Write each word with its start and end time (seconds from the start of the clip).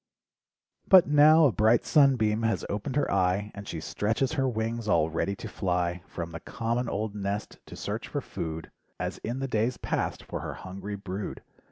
But 0.89 1.05
now 1.05 1.45
a 1.45 1.51
bright 1.51 1.85
sunbeam 1.85 2.41
has 2.41 2.65
opened 2.71 2.95
her 2.95 3.11
eye 3.11 3.51
And 3.53 3.67
she 3.67 3.79
stretches 3.79 4.31
her 4.31 4.49
wings 4.49 4.87
all 4.87 5.11
ready 5.11 5.35
to 5.35 5.47
fly 5.47 6.01
From 6.07 6.31
the 6.31 6.39
common 6.39 6.89
old 6.89 7.13
nest 7.13 7.59
to 7.67 7.75
search 7.75 8.07
for 8.07 8.19
food, 8.19 8.71
As 8.99 9.19
in 9.19 9.41
the 9.41 9.47
days 9.47 9.77
past, 9.77 10.23
for 10.23 10.39
her 10.39 10.55
hungry 10.55 10.95
brood. 10.95 11.43